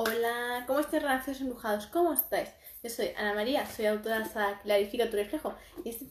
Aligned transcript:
Hola, 0.00 0.62
¿cómo 0.68 0.78
estáis, 0.78 1.02
relaciones 1.02 1.40
embrujados? 1.40 1.88
¿Cómo 1.88 2.12
estáis? 2.12 2.50
Yo 2.84 2.88
soy 2.88 3.08
Ana 3.16 3.34
María, 3.34 3.66
soy 3.66 3.86
autora 3.86 4.20
de 4.20 4.30
Clarifica 4.62 5.10
tu 5.10 5.16
reflejo 5.16 5.56
y 5.84 5.88
este 5.88 6.04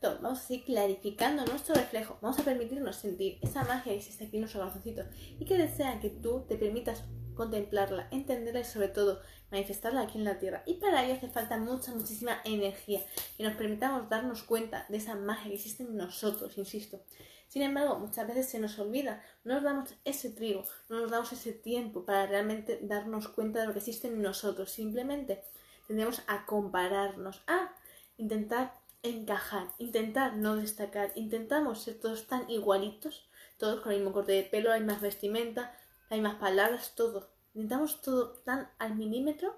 todo 0.00 0.20
vamos 0.22 0.38
a 0.38 0.42
seguir 0.42 0.64
clarificando 0.64 1.44
nuestro 1.44 1.74
reflejo. 1.74 2.16
Vamos 2.22 2.38
a 2.38 2.44
permitirnos 2.44 2.96
sentir 2.96 3.38
esa 3.42 3.62
magia 3.64 3.92
que 3.92 3.98
existe 3.98 4.24
aquí 4.24 4.36
en 4.36 4.40
nuestro 4.40 4.62
corazoncito 4.62 5.02
y 5.38 5.44
que 5.44 5.58
desea 5.58 6.00
que 6.00 6.08
tú 6.08 6.46
te 6.48 6.56
permitas 6.56 7.04
contemplarla, 7.34 8.08
entenderla 8.10 8.60
y 8.60 8.64
sobre 8.64 8.88
todo 8.88 9.20
manifestarla 9.50 10.00
aquí 10.00 10.16
en 10.16 10.24
la 10.24 10.38
tierra. 10.38 10.62
Y 10.64 10.76
para 10.76 11.04
ello 11.04 11.16
hace 11.16 11.28
falta 11.28 11.58
mucha, 11.58 11.92
muchísima 11.92 12.40
energía 12.46 13.04
y 13.36 13.42
nos 13.42 13.52
permitamos 13.52 14.08
darnos 14.08 14.44
cuenta 14.44 14.86
de 14.88 14.96
esa 14.96 15.14
magia 15.14 15.50
que 15.50 15.56
existe 15.56 15.82
en 15.82 15.94
nosotros, 15.94 16.56
insisto. 16.56 17.02
Sin 17.48 17.62
embargo, 17.62 17.98
muchas 17.98 18.26
veces 18.26 18.48
se 18.48 18.58
nos 18.58 18.78
olvida, 18.78 19.22
no 19.44 19.54
nos 19.54 19.62
damos 19.62 19.94
ese 20.04 20.30
trigo, 20.30 20.64
no 20.88 21.00
nos 21.00 21.10
damos 21.10 21.32
ese 21.32 21.52
tiempo 21.52 22.04
para 22.04 22.26
realmente 22.26 22.78
darnos 22.82 23.28
cuenta 23.28 23.60
de 23.60 23.66
lo 23.66 23.72
que 23.72 23.78
existe 23.78 24.08
en 24.08 24.20
nosotros. 24.20 24.70
Simplemente 24.70 25.44
tendemos 25.86 26.22
a 26.26 26.44
compararnos, 26.46 27.42
a 27.46 27.72
intentar 28.18 28.74
encajar, 29.02 29.68
intentar 29.78 30.36
no 30.36 30.56
destacar, 30.56 31.12
intentamos 31.14 31.82
ser 31.82 32.00
todos 32.00 32.26
tan 32.26 32.50
igualitos, 32.50 33.28
todos 33.56 33.80
con 33.80 33.92
el 33.92 33.98
mismo 33.98 34.12
corte 34.12 34.32
de 34.32 34.42
pelo, 34.42 34.70
la 34.70 34.78
misma 34.78 34.98
vestimenta, 34.98 35.76
las 36.10 36.18
mismas 36.18 36.36
palabras, 36.36 36.94
todo. 36.94 37.30
Intentamos 37.54 38.00
todo 38.02 38.30
tan 38.44 38.68
al 38.78 38.96
milímetro 38.96 39.56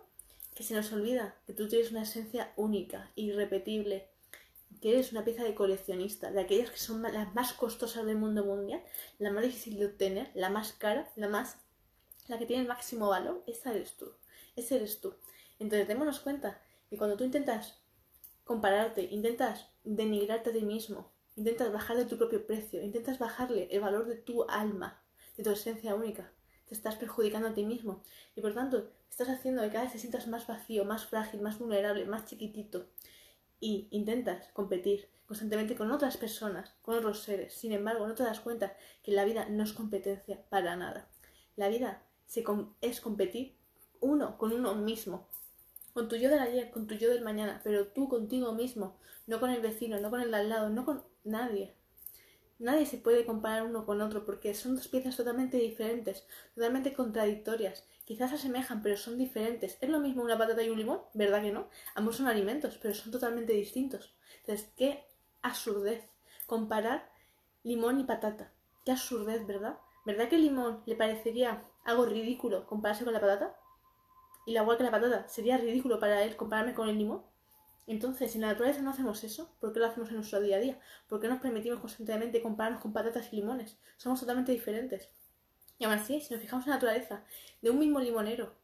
que 0.54 0.62
se 0.62 0.74
nos 0.74 0.92
olvida 0.92 1.36
que 1.46 1.54
tú 1.54 1.68
tienes 1.68 1.90
una 1.90 2.02
esencia 2.02 2.52
única, 2.56 3.10
irrepetible, 3.14 4.08
que 4.80 4.92
eres 4.92 5.12
una 5.12 5.24
pieza 5.24 5.44
de 5.44 5.54
coleccionista, 5.54 6.30
de 6.30 6.40
aquellas 6.40 6.70
que 6.70 6.78
son 6.78 7.02
las 7.02 7.34
más 7.34 7.52
costosas 7.52 8.06
del 8.06 8.16
mundo 8.16 8.44
mundial, 8.44 8.82
la 9.18 9.30
más 9.30 9.44
difícil 9.44 9.78
de 9.78 9.86
obtener, 9.86 10.30
la 10.34 10.50
más 10.50 10.72
cara, 10.72 11.10
la 11.16 11.28
más 11.28 11.58
la 12.28 12.38
que 12.38 12.46
tiene 12.46 12.62
el 12.62 12.68
máximo 12.68 13.08
valor, 13.08 13.42
esa 13.46 13.72
eres 13.72 13.96
tú. 13.96 14.12
Ese 14.54 14.76
eres 14.76 15.00
tú. 15.00 15.14
Entonces, 15.58 15.88
démonos 15.88 16.20
cuenta 16.20 16.60
que 16.90 16.98
cuando 16.98 17.16
tú 17.16 17.24
intentas 17.24 17.80
compararte, 18.44 19.02
intentas 19.02 19.68
denigrarte 19.84 20.50
a 20.50 20.52
ti 20.52 20.62
mismo, 20.62 21.10
intentas 21.36 21.72
bajar 21.72 21.96
de 21.96 22.04
tu 22.04 22.18
propio 22.18 22.46
precio, 22.46 22.82
intentas 22.82 23.18
bajarle 23.18 23.68
el 23.70 23.80
valor 23.80 24.06
de 24.06 24.16
tu 24.16 24.44
alma, 24.44 25.02
de 25.36 25.44
tu 25.44 25.50
esencia 25.50 25.94
única, 25.94 26.32
te 26.66 26.74
estás 26.74 26.96
perjudicando 26.96 27.48
a 27.48 27.54
ti 27.54 27.64
mismo 27.64 28.02
y 28.34 28.40
por 28.40 28.54
tanto 28.54 28.90
estás 29.08 29.28
haciendo 29.28 29.62
que 29.62 29.70
cada 29.70 29.84
vez 29.84 29.92
te 29.92 29.98
sientas 29.98 30.26
más 30.26 30.46
vacío, 30.46 30.84
más 30.84 31.06
frágil, 31.06 31.40
más 31.40 31.58
vulnerable, 31.58 32.04
más 32.04 32.26
chiquitito 32.26 32.86
y 33.60 33.88
intentas 33.90 34.48
competir 34.52 35.08
constantemente 35.26 35.76
con 35.76 35.90
otras 35.90 36.16
personas, 36.16 36.74
con 36.82 36.96
otros 36.96 37.22
seres. 37.22 37.52
Sin 37.52 37.72
embargo, 37.72 38.06
no 38.06 38.14
te 38.14 38.22
das 38.22 38.40
cuenta 38.40 38.76
que 39.02 39.12
la 39.12 39.24
vida 39.24 39.46
no 39.50 39.62
es 39.62 39.72
competencia 39.72 40.42
para 40.48 40.76
nada. 40.76 41.10
La 41.56 41.68
vida 41.68 42.02
es 42.80 43.00
competir 43.00 43.56
uno 44.00 44.38
con 44.38 44.52
uno 44.52 44.74
mismo, 44.74 45.28
con 45.92 46.08
tu 46.08 46.16
yo 46.16 46.30
del 46.30 46.40
ayer, 46.40 46.70
con 46.70 46.86
tu 46.86 46.94
yo 46.94 47.10
del 47.10 47.22
mañana, 47.22 47.60
pero 47.64 47.88
tú 47.88 48.08
contigo 48.08 48.52
mismo, 48.52 48.96
no 49.26 49.40
con 49.40 49.50
el 49.50 49.60
vecino, 49.60 50.00
no 50.00 50.10
con 50.10 50.20
el 50.20 50.30
de 50.30 50.36
al 50.36 50.48
lado, 50.48 50.70
no 50.70 50.84
con 50.84 51.04
nadie. 51.24 51.74
Nadie 52.58 52.86
se 52.86 52.98
puede 52.98 53.24
comparar 53.24 53.62
uno 53.62 53.86
con 53.86 54.00
otro 54.00 54.24
porque 54.24 54.52
son 54.52 54.74
dos 54.74 54.88
piezas 54.88 55.16
totalmente 55.16 55.58
diferentes, 55.58 56.26
totalmente 56.54 56.92
contradictorias. 56.92 57.84
Quizás 58.04 58.30
se 58.30 58.36
asemejan, 58.36 58.82
pero 58.82 58.96
son 58.96 59.16
diferentes. 59.16 59.78
¿Es 59.80 59.88
lo 59.88 60.00
mismo 60.00 60.22
una 60.22 60.36
patata 60.36 60.62
y 60.62 60.70
un 60.70 60.78
limón? 60.78 61.02
¿Verdad 61.14 61.42
que 61.42 61.52
no? 61.52 61.68
Ambos 61.94 62.16
son 62.16 62.26
alimentos, 62.26 62.76
pero 62.82 62.94
son 62.94 63.12
totalmente 63.12 63.52
distintos. 63.52 64.12
Entonces, 64.40 64.72
qué 64.76 65.04
absurdez 65.42 66.02
comparar 66.46 67.12
limón 67.62 68.00
y 68.00 68.04
patata. 68.04 68.52
Qué 68.84 68.90
absurdez, 68.90 69.46
¿verdad? 69.46 69.78
¿Verdad 70.04 70.28
que 70.28 70.36
el 70.36 70.42
limón 70.42 70.82
le 70.86 70.96
parecería 70.96 71.64
algo 71.84 72.06
ridículo 72.06 72.66
compararse 72.66 73.04
con 73.04 73.12
la 73.12 73.20
patata? 73.20 73.56
Y 74.46 74.52
la 74.52 74.62
igual 74.62 74.78
que 74.78 74.84
la 74.84 74.90
patata, 74.90 75.28
¿sería 75.28 75.58
ridículo 75.58 76.00
para 76.00 76.24
él 76.24 76.34
compararme 76.34 76.74
con 76.74 76.88
el 76.88 76.98
limón? 76.98 77.22
Entonces, 77.88 78.34
en 78.34 78.42
la 78.42 78.48
naturaleza 78.48 78.82
no 78.82 78.90
hacemos 78.90 79.24
eso. 79.24 79.56
¿Por 79.60 79.72
qué 79.72 79.80
lo 79.80 79.86
hacemos 79.86 80.10
en 80.10 80.16
nuestro 80.16 80.42
día 80.42 80.56
a 80.56 80.60
día? 80.60 80.78
¿Por 81.08 81.20
qué 81.20 81.28
nos 81.28 81.40
permitimos 81.40 81.80
constantemente 81.80 82.42
compararnos 82.42 82.82
con 82.82 82.92
patatas 82.92 83.32
y 83.32 83.36
limones? 83.36 83.78
Somos 83.96 84.20
totalmente 84.20 84.52
diferentes. 84.52 85.08
Y 85.78 85.84
aún 85.84 85.94
así, 85.94 86.20
si 86.20 86.34
nos 86.34 86.42
fijamos 86.42 86.66
en 86.66 86.70
la 86.70 86.76
naturaleza, 86.76 87.24
de 87.62 87.70
un 87.70 87.78
mismo 87.78 87.98
limonero 88.00 88.54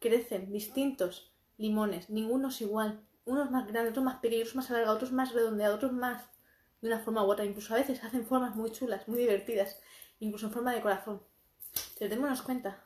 crecen 0.00 0.50
distintos 0.50 1.32
limones, 1.56 2.10
ninguno 2.10 2.48
es 2.48 2.60
igual. 2.62 3.00
Unos 3.26 3.48
más 3.52 3.68
grandes, 3.68 3.92
otros 3.92 4.04
más 4.04 4.18
pequeños, 4.18 4.56
más 4.56 4.68
alargados, 4.70 4.96
otros 4.96 5.12
más 5.12 5.32
redondeados, 5.32 5.76
otros 5.76 5.92
más 5.92 6.24
de 6.80 6.88
una 6.88 6.98
forma 6.98 7.24
u 7.24 7.30
otra. 7.30 7.44
Incluso 7.44 7.74
a 7.74 7.78
veces 7.78 8.02
hacen 8.02 8.26
formas 8.26 8.56
muy 8.56 8.72
chulas, 8.72 9.06
muy 9.06 9.20
divertidas, 9.20 9.80
incluso 10.18 10.46
en 10.46 10.52
forma 10.52 10.74
de 10.74 10.82
corazón. 10.82 11.22
Pero 11.96 12.10
démonos 12.10 12.42
cuenta, 12.42 12.84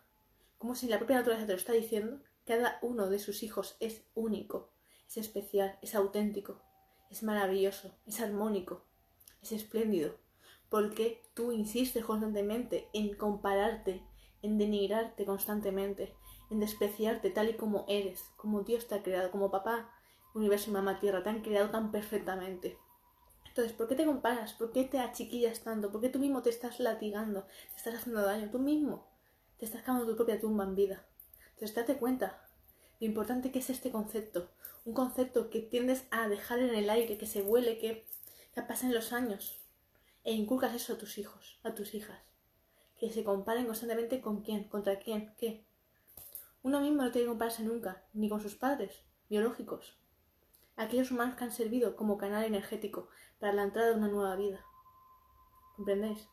como 0.59 0.75
si 0.75 0.87
la 0.87 0.99
propia 0.99 1.17
naturaleza 1.17 1.47
te 1.47 1.53
lo 1.55 1.59
está 1.59 1.73
diciendo, 1.73 2.21
cada 2.47 2.79
uno 2.83 3.09
de 3.09 3.19
sus 3.19 3.43
hijos 3.43 3.79
es 3.81 4.05
único 4.15 4.77
es 5.09 5.17
especial, 5.17 5.79
es 5.81 5.95
auténtico, 5.95 6.61
es 7.11 7.23
maravilloso, 7.23 7.95
es 8.07 8.21
armónico, 8.21 8.85
es 9.43 9.53
espléndido, 9.53 10.17
porque 10.69 11.23
tú 11.35 11.53
insistes 11.53 12.05
constantemente 12.05 12.89
en 12.93 13.17
compararte, 13.17 14.03
en 14.43 14.59
denigrarte 14.59 15.25
constantemente, 15.25 16.15
en 16.51 16.61
despreciarte 16.61 17.31
tal 17.31 17.49
y 17.49 17.55
como 17.55 17.87
eres, 17.89 18.23
como 18.37 18.63
Dios 18.63 18.87
te 18.87 18.97
ha 18.97 19.03
creado, 19.03 19.31
como 19.31 19.51
papá, 19.51 19.91
universo 20.35 20.71
y 20.71 20.75
mamá 20.75 21.01
tierra, 21.01 21.23
te 21.23 21.31
han 21.31 21.43
creado 21.43 21.71
tan 21.71 21.91
perfectamente. 21.91 22.79
Entonces, 23.47 23.73
¿por 23.73 23.89
qué 23.89 23.95
te 23.95 24.05
comparas? 24.05 24.53
¿Por 24.53 24.73
qué 24.73 24.85
te 24.85 25.01
achiquillas 25.01 25.65
tanto? 25.65 25.91
¿Por 25.91 26.01
qué 26.01 26.11
tú 26.11 26.19
mismo 26.19 26.43
te 26.43 26.51
estás 26.51 26.79
latigando? 26.81 27.47
¿Te 27.71 27.77
estás 27.77 27.95
haciendo 27.95 28.23
daño? 28.23 28.51
Tú 28.51 28.59
mismo 28.59 29.09
te 29.59 29.65
estás 29.65 29.83
cavando 29.83 30.07
tu 30.07 30.15
propia 30.15 30.39
tumba 30.39 30.65
en 30.65 30.77
vida. 30.77 31.07
Entonces, 31.55 31.75
date 31.75 31.97
cuenta 31.97 32.48
lo 33.01 33.07
importante 33.07 33.53
que 33.53 33.61
es 33.61 33.71
este 33.71 33.91
concepto. 33.91 34.51
Un 34.85 34.93
concepto 34.93 35.51
que 35.51 35.61
tiendes 35.61 36.07
a 36.11 36.29
dejar 36.29 36.59
en 36.59 36.75
el 36.75 36.91
aire, 36.91 37.17
que 37.17 37.27
se 37.27 37.43
vuele, 37.43 37.79
que, 37.79 38.09
que 38.55 38.63
pasen 38.63 38.93
los 38.93 39.13
años. 39.13 39.61
E 40.25 40.33
inculcas 40.33 40.75
eso 40.75 40.95
a 40.95 40.99
tus 40.99 41.19
hijos, 41.19 41.61
a 41.63 41.75
tus 41.75 41.95
hijas. 41.95 42.19
Que 42.99 43.11
se 43.11 43.23
comparen 43.23 43.67
constantemente 43.67 44.21
con 44.21 44.43
quién, 44.43 44.65
contra 44.65 44.99
quién, 44.99 45.35
qué. 45.39 45.65
Uno 46.63 46.81
mismo 46.81 47.03
no 47.03 47.13
tiene 47.13 47.27
que 47.27 47.31
compararse 47.31 47.63
nunca, 47.63 48.05
ni 48.13 48.29
con 48.29 48.41
sus 48.41 48.57
padres, 48.57 49.05
biológicos. 49.29 49.97
Aquellos 50.77 51.13
humanos 51.13 51.37
que 51.37 51.45
han 51.45 51.53
servido 51.53 51.95
como 51.95 52.19
canal 52.19 52.45
energético 52.45 53.09
para 53.39 53.53
la 53.53 53.63
entrada 53.63 53.91
de 53.91 53.97
una 53.97 54.09
nueva 54.09 54.35
vida. 54.35 54.65
¿Comprendéis? 55.77 56.29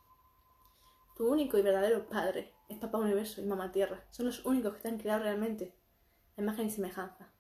Tu 1.15 1.27
único 1.27 1.57
y 1.57 1.61
verdadero 1.61 2.07
padre 2.07 2.55
es 2.67 2.79
Papá 2.79 2.97
Universo 2.97 3.41
y 3.41 3.45
Mamá 3.45 3.71
Tierra. 3.71 4.05
Son 4.09 4.25
los 4.25 4.43
únicos 4.45 4.73
que 4.73 4.81
te 4.81 4.87
han 4.87 4.97
creado 4.97 5.21
realmente 5.23 5.74
imagen 6.37 6.67
y 6.67 6.71
semejanza. 6.71 7.31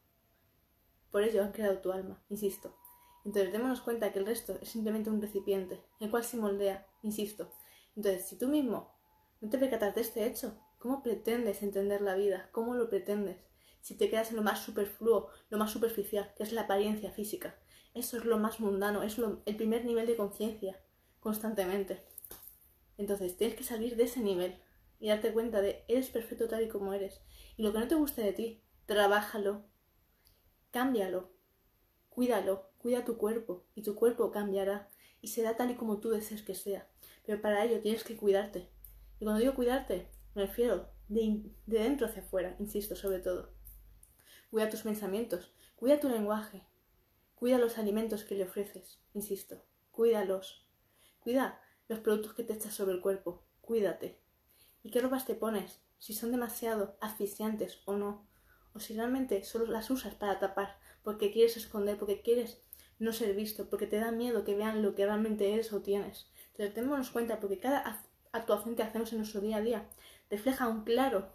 Por 1.11 1.23
ello 1.23 1.43
han 1.43 1.51
creado 1.51 1.79
tu 1.79 1.91
alma, 1.91 2.23
insisto. 2.29 2.77
Entonces 3.25 3.51
démonos 3.51 3.81
cuenta 3.81 4.11
que 4.11 4.19
el 4.19 4.25
resto 4.25 4.57
es 4.61 4.69
simplemente 4.69 5.09
un 5.09 5.21
recipiente, 5.21 5.81
el 5.99 6.11
cual 6.11 6.23
se 6.23 6.37
moldea, 6.37 6.87
insisto. 7.01 7.51
Entonces, 7.95 8.25
si 8.27 8.37
tú 8.37 8.47
mismo 8.47 8.93
no 9.41 9.49
te 9.49 9.57
percatas 9.57 9.95
de 9.95 10.01
este 10.01 10.25
hecho, 10.25 10.59
¿cómo 10.77 11.01
pretendes 11.01 11.63
entender 11.63 12.01
la 12.01 12.15
vida? 12.15 12.49
¿Cómo 12.51 12.75
lo 12.75 12.89
pretendes? 12.89 13.37
Si 13.81 13.97
te 13.97 14.09
quedas 14.09 14.29
en 14.29 14.37
lo 14.37 14.43
más 14.43 14.63
superfluo, 14.63 15.29
lo 15.49 15.57
más 15.57 15.71
superficial, 15.71 16.33
que 16.35 16.43
es 16.43 16.51
la 16.51 16.61
apariencia 16.61 17.11
física. 17.11 17.55
Eso 17.93 18.17
es 18.17 18.25
lo 18.25 18.37
más 18.37 18.59
mundano, 18.59 19.03
es 19.03 19.17
el 19.17 19.55
primer 19.55 19.85
nivel 19.85 20.07
de 20.07 20.17
conciencia, 20.17 20.79
constantemente. 21.19 22.03
Entonces, 22.97 23.37
tienes 23.37 23.55
que 23.55 23.63
salir 23.63 23.95
de 23.95 24.03
ese 24.03 24.19
nivel 24.19 24.59
y 24.99 25.07
darte 25.07 25.33
cuenta 25.33 25.61
de 25.61 25.83
eres 25.87 26.09
perfecto 26.09 26.47
tal 26.47 26.63
y 26.63 26.67
como 26.67 26.93
eres. 26.93 27.21
Y 27.57 27.63
lo 27.63 27.71
que 27.71 27.79
no 27.79 27.87
te 27.87 27.95
guste 27.95 28.21
de 28.21 28.33
ti, 28.33 28.64
trabájalo, 28.85 29.65
cámbialo, 30.71 31.31
cuídalo, 32.09 32.69
cuida 32.77 33.05
tu 33.05 33.17
cuerpo 33.17 33.65
y 33.75 33.81
tu 33.81 33.95
cuerpo 33.95 34.31
cambiará 34.31 34.89
y 35.21 35.29
será 35.29 35.55
tal 35.55 35.71
y 35.71 35.75
como 35.75 35.99
tú 35.99 36.09
desees 36.09 36.43
que 36.43 36.55
sea. 36.55 36.87
Pero 37.25 37.41
para 37.41 37.63
ello 37.65 37.81
tienes 37.81 38.03
que 38.03 38.15
cuidarte. 38.15 38.69
Y 39.19 39.23
cuando 39.23 39.39
digo 39.39 39.55
cuidarte, 39.55 40.11
me 40.35 40.43
refiero 40.43 40.89
de, 41.07 41.51
de 41.65 41.79
dentro 41.79 42.07
hacia 42.07 42.21
afuera, 42.21 42.55
insisto, 42.59 42.95
sobre 42.95 43.19
todo. 43.19 43.53
Cuida 44.51 44.69
tus 44.69 44.83
pensamientos, 44.83 45.53
cuida 45.75 45.99
tu 45.99 46.09
lenguaje, 46.09 46.63
cuida 47.35 47.57
los 47.57 47.77
alimentos 47.77 48.23
que 48.23 48.35
le 48.35 48.43
ofreces, 48.43 48.99
insisto, 49.13 49.63
cuídalos. 49.91 50.67
Cuida 51.21 51.59
los 51.87 51.99
productos 51.99 52.33
que 52.35 52.43
te 52.43 52.53
echas 52.53 52.73
sobre 52.73 52.93
el 52.93 53.01
cuerpo, 53.01 53.43
cuídate. 53.61 54.19
¿Y 54.83 54.91
qué 54.91 55.01
ropas 55.01 55.25
te 55.25 55.33
pones? 55.33 55.81
Si 55.97 56.13
son 56.13 56.31
demasiado 56.31 56.97
asfixiantes 57.01 57.81
o 57.85 57.95
no 57.95 58.27
o 58.75 58.79
si 58.79 58.93
realmente 58.93 59.43
solo 59.43 59.65
las 59.65 59.89
usas 59.89 60.13
para 60.15 60.37
tapar, 60.37 60.77
porque 61.03 61.31
quieres 61.31 61.55
esconder, 61.57 61.97
porque 61.97 62.21
quieres 62.21 62.61
no 62.99 63.13
ser 63.13 63.33
visto, 63.35 63.69
porque 63.69 63.87
te 63.87 63.97
da 63.97 64.11
miedo 64.11 64.43
que 64.43 64.55
vean 64.55 64.83
lo 64.83 64.95
que 64.95 65.05
realmente 65.05 65.53
eres 65.53 65.71
o 65.73 65.81
tienes. 65.81 66.29
Entonces, 66.51 66.75
démonos 66.75 67.09
cuenta, 67.09 67.39
porque 67.39 67.59
cada 67.59 68.03
actuación 68.31 68.75
que 68.75 68.83
hacemos 68.83 69.11
en 69.11 69.19
nuestro 69.19 69.41
día 69.41 69.57
a 69.57 69.61
día 69.61 69.89
refleja 70.29 70.67
un 70.67 70.83
claro, 70.83 71.29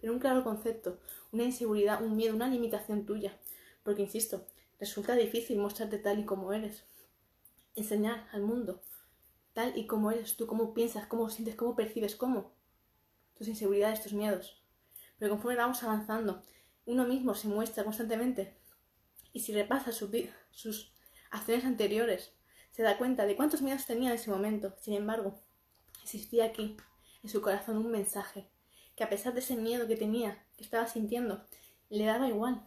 pero 0.00 0.12
un 0.12 0.18
claro 0.18 0.44
concepto, 0.44 0.98
una 1.32 1.44
inseguridad, 1.44 2.02
un 2.02 2.16
miedo, 2.16 2.34
una 2.34 2.48
limitación 2.48 3.06
tuya. 3.06 3.38
Porque, 3.82 4.02
insisto, 4.02 4.46
resulta 4.78 5.14
difícil 5.14 5.58
mostrarte 5.58 5.98
tal 5.98 6.18
y 6.18 6.24
como 6.24 6.52
eres. 6.52 6.84
Enseñar 7.74 8.28
al 8.32 8.42
mundo 8.42 8.82
tal 9.54 9.76
y 9.76 9.86
como 9.86 10.10
eres 10.10 10.36
tú, 10.36 10.46
cómo 10.46 10.72
piensas, 10.72 11.06
cómo 11.06 11.28
sientes, 11.28 11.56
cómo 11.56 11.76
percibes, 11.76 12.16
cómo. 12.16 12.52
Tus 13.36 13.48
inseguridades, 13.48 14.02
tus 14.02 14.14
miedos 14.14 14.62
pero 15.22 15.34
conforme 15.34 15.56
vamos 15.56 15.80
avanzando, 15.84 16.42
uno 16.86 17.06
mismo 17.06 17.34
se 17.34 17.48
muestra 17.48 17.84
constantemente 17.84 18.56
y 19.32 19.40
si 19.40 19.52
repasa 19.52 19.92
sus 19.92 20.92
acciones 21.30 21.64
anteriores, 21.64 22.32
se 22.70 22.82
da 22.82 22.98
cuenta 22.98 23.26
de 23.26 23.36
cuántos 23.36 23.62
miedos 23.62 23.86
tenía 23.86 24.10
en 24.10 24.16
ese 24.16 24.30
momento. 24.30 24.74
Sin 24.80 24.94
embargo, 24.94 25.40
existía 26.02 26.44
aquí, 26.46 26.76
en 27.22 27.30
su 27.30 27.40
corazón, 27.40 27.76
un 27.78 27.90
mensaje 27.90 28.50
que 28.96 29.04
a 29.04 29.08
pesar 29.08 29.32
de 29.32 29.40
ese 29.40 29.56
miedo 29.56 29.86
que 29.86 29.96
tenía, 29.96 30.44
que 30.56 30.64
estaba 30.64 30.86
sintiendo, 30.86 31.46
le 31.88 32.04
daba 32.04 32.28
igual. 32.28 32.66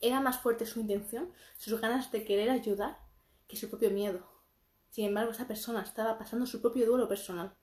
Era 0.00 0.20
más 0.20 0.38
fuerte 0.38 0.66
su 0.66 0.80
intención, 0.80 1.32
sus 1.56 1.80
ganas 1.80 2.10
de 2.12 2.24
querer 2.24 2.50
ayudar, 2.50 2.98
que 3.48 3.56
su 3.56 3.68
propio 3.68 3.90
miedo. 3.90 4.26
Sin 4.90 5.04
embargo, 5.04 5.32
esa 5.32 5.46
persona 5.46 5.82
estaba 5.82 6.18
pasando 6.18 6.46
su 6.46 6.60
propio 6.62 6.86
duelo 6.86 7.08
personal. 7.08 7.54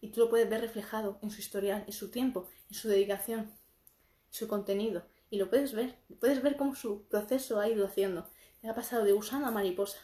Y 0.00 0.10
tú 0.10 0.20
lo 0.20 0.30
puedes 0.30 0.48
ver 0.48 0.60
reflejado 0.60 1.18
en 1.22 1.30
su 1.30 1.40
historial, 1.40 1.84
en 1.86 1.92
su 1.92 2.10
tiempo, 2.10 2.48
en 2.68 2.74
su 2.74 2.88
dedicación, 2.88 3.52
su 4.32 4.48
contenido. 4.48 5.04
Y 5.30 5.38
lo 5.38 5.48
puedes 5.48 5.72
ver. 5.72 5.98
Puedes 6.18 6.42
ver 6.42 6.56
cómo 6.56 6.74
su 6.74 7.06
proceso 7.08 7.60
ha 7.60 7.68
ido 7.68 7.86
haciendo. 7.86 8.28
Ha 8.64 8.74
pasado 8.74 9.04
de 9.04 9.12
gusano 9.12 9.46
a 9.46 9.50
mariposa. 9.50 9.98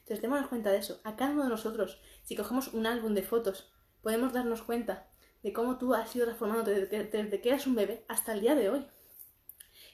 Entonces, 0.00 0.20
démonos 0.20 0.48
cuenta 0.48 0.70
de 0.70 0.78
eso. 0.78 1.00
A 1.04 1.16
cada 1.16 1.32
uno 1.32 1.44
de 1.44 1.48
nosotros, 1.48 2.00
si 2.22 2.36
cogemos 2.36 2.68
un 2.68 2.86
álbum 2.86 3.14
de 3.14 3.22
fotos, 3.22 3.72
podemos 4.02 4.32
darnos 4.32 4.62
cuenta 4.62 5.08
de 5.42 5.52
cómo 5.52 5.78
tú 5.78 5.94
has 5.94 6.14
ido 6.14 6.26
transformando 6.26 6.70
desde 6.70 7.40
que, 7.40 7.48
eras 7.48 7.66
un 7.66 7.74
bebé 7.74 8.04
hasta 8.08 8.32
el 8.32 8.40
día 8.40 8.54
de 8.54 8.70
hoy. 8.70 8.86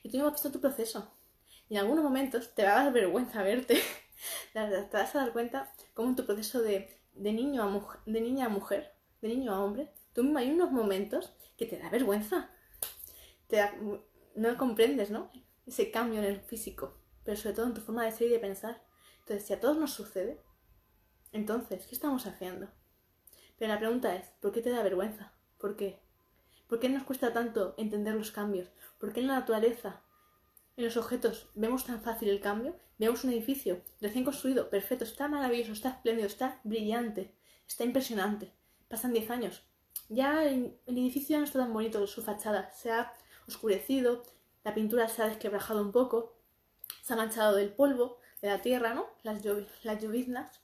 Y 0.02 0.10
tú 0.10 0.18
no 0.18 0.26
has 0.26 0.32
visto 0.32 0.50
tu 0.50 0.60
proceso. 0.60 1.14
Y 1.68 1.74
en 1.74 1.80
algunos 1.80 2.04
momentos 2.04 2.54
te 2.54 2.64
va 2.64 2.80
a 2.80 2.84
dar 2.84 2.92
vergüenza 2.92 3.42
verte. 3.42 3.80
te 4.52 4.60
vas 4.92 5.14
a 5.14 5.18
dar 5.18 5.32
cuenta 5.32 5.72
cómo 5.94 6.08
en 6.08 6.16
tu 6.16 6.26
proceso 6.26 6.62
de, 6.62 6.88
niño 7.14 7.62
a 7.62 7.66
mujer, 7.66 8.00
de 8.06 8.20
niña 8.20 8.46
a 8.46 8.48
mujer, 8.48 8.92
de 9.20 9.28
niño 9.28 9.54
a 9.54 9.62
hombre, 9.62 9.92
tú 10.14 10.24
mismo 10.24 10.38
hay 10.38 10.50
unos 10.50 10.72
momentos 10.72 11.32
que 11.56 11.66
te 11.66 11.78
da 11.78 11.90
vergüenza. 11.90 12.50
Te 13.48 13.62
no 14.34 14.56
comprendes, 14.56 15.10
¿no? 15.10 15.30
Ese 15.66 15.90
cambio 15.90 16.20
en 16.20 16.26
el 16.26 16.40
físico, 16.40 16.96
pero 17.24 17.36
sobre 17.36 17.56
todo 17.56 17.66
en 17.66 17.74
tu 17.74 17.80
forma 17.80 18.04
de 18.04 18.12
ser 18.12 18.28
y 18.28 18.30
de 18.30 18.38
pensar. 18.38 18.82
Entonces, 19.20 19.46
si 19.46 19.52
a 19.52 19.60
todos 19.60 19.76
nos 19.76 19.92
sucede, 19.92 20.40
entonces, 21.32 21.86
¿qué 21.86 21.94
estamos 21.94 22.26
haciendo? 22.26 22.68
Pero 23.58 23.72
la 23.72 23.78
pregunta 23.78 24.14
es, 24.14 24.26
¿por 24.40 24.52
qué 24.52 24.62
te 24.62 24.70
da 24.70 24.82
vergüenza? 24.82 25.34
¿Por 25.58 25.76
qué? 25.76 26.00
¿Por 26.68 26.78
qué 26.80 26.88
nos 26.88 27.02
cuesta 27.02 27.32
tanto 27.32 27.74
entender 27.76 28.14
los 28.14 28.30
cambios? 28.30 28.70
¿Por 28.98 29.12
qué 29.12 29.20
en 29.20 29.26
la 29.26 29.40
naturaleza, 29.40 30.02
en 30.76 30.84
los 30.84 30.96
objetos, 30.96 31.50
vemos 31.54 31.84
tan 31.84 32.02
fácil 32.02 32.28
el 32.28 32.40
cambio? 32.40 32.78
Vemos 32.98 33.24
un 33.24 33.32
edificio 33.32 33.82
recién 34.00 34.24
construido, 34.24 34.70
perfecto, 34.70 35.04
está 35.04 35.28
maravilloso, 35.28 35.72
está 35.72 35.90
espléndido, 35.90 36.26
está 36.26 36.60
brillante, 36.64 37.34
está 37.66 37.84
impresionante. 37.84 38.52
Pasan 38.88 39.12
10 39.12 39.30
años. 39.30 39.62
Ya 40.08 40.44
el, 40.44 40.78
edificio 40.86 41.34
ya 41.34 41.38
no 41.38 41.44
está 41.44 41.58
tan 41.58 41.72
bonito, 41.72 42.06
su 42.06 42.22
fachada 42.22 42.70
se 42.72 42.90
ha 42.90 43.12
oscurecido, 43.48 44.22
la 44.64 44.74
pintura 44.74 45.08
se 45.08 45.22
ha 45.22 45.28
desquebrajado 45.28 45.82
un 45.82 45.92
poco, 45.92 46.36
se 47.02 47.14
ha 47.14 47.16
manchado 47.16 47.56
del 47.56 47.72
polvo, 47.72 48.18
de 48.40 48.48
la 48.48 48.62
tierra, 48.62 48.94
¿no? 48.94 49.06
Las, 49.22 49.44
las. 49.44 50.60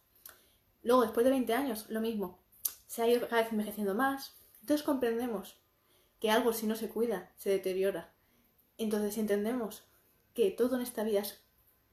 Luego, 0.82 1.02
después 1.02 1.24
de 1.24 1.30
20 1.30 1.54
años, 1.54 1.86
lo 1.88 2.00
mismo. 2.00 2.38
Se 2.86 3.02
ha 3.02 3.08
ido 3.08 3.28
cada 3.28 3.42
vez 3.42 3.52
envejeciendo 3.52 3.94
más, 3.94 4.36
entonces 4.60 4.84
comprendemos 4.84 5.58
que 6.20 6.30
algo 6.30 6.52
si 6.52 6.66
no 6.66 6.76
se 6.76 6.88
cuida 6.88 7.32
se 7.36 7.50
deteriora. 7.50 8.12
Entonces 8.78 9.18
entendemos 9.18 9.84
que 10.32 10.50
todo 10.50 10.76
en 10.76 10.82
esta 10.82 11.04
vida 11.04 11.20
es 11.20 11.42